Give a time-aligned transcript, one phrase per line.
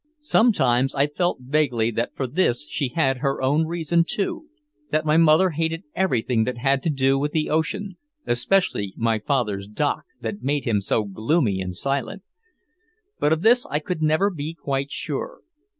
[0.23, 4.47] Sometimes I felt vaguely that for this she had her own reason, too
[4.89, 9.67] that my mother hated everything that had to do with the ocean, especially my father's
[9.67, 12.23] dock that made him so gloomy and silent.
[13.19, 15.41] But of this I could never be quite sure.